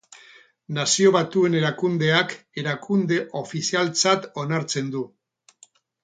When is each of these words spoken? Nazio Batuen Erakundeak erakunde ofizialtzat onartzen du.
Nazio 0.75 1.09
Batuen 1.15 1.57
Erakundeak 1.59 2.33
erakunde 2.61 3.19
ofizialtzat 3.41 4.25
onartzen 4.45 4.89
du. 4.97 5.03